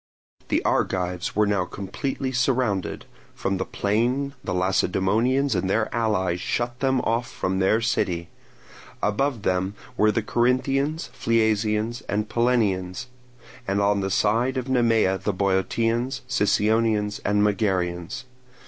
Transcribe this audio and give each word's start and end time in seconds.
The 0.47 0.65
Argives 0.65 1.35
were 1.35 1.45
now 1.45 1.63
completely 1.63 2.31
surrounded; 2.31 3.05
from 3.35 3.57
the 3.57 3.65
plain 3.65 4.33
the 4.43 4.51
Lacedaemonians 4.51 5.53
and 5.53 5.69
their 5.69 5.93
allies 5.93 6.41
shut 6.41 6.79
them 6.79 7.01
off 7.01 7.29
from 7.31 7.59
their 7.59 7.81
city; 7.81 8.27
above 9.03 9.43
them 9.43 9.75
were 9.97 10.11
the 10.11 10.23
Corinthians, 10.23 11.11
Phliasians, 11.13 12.01
and 12.09 12.27
Pellenians; 12.27 13.05
and 13.67 13.79
on 13.79 13.99
the 13.99 14.09
side 14.09 14.57
of 14.57 14.67
Nemea 14.67 15.19
the 15.19 15.33
Boeotians, 15.33 16.21
Sicyonians, 16.27 17.19
and 17.23 17.43
Megarians. 17.43 18.23